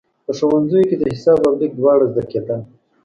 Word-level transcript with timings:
په 0.25 0.31
ښوونځیو 0.37 0.87
کې 0.89 0.95
د 0.97 1.03
حساب 1.13 1.39
او 1.47 1.53
لیک 1.59 1.71
دواړه 1.77 2.05
زده 2.11 2.23
کېدل. 2.31 2.61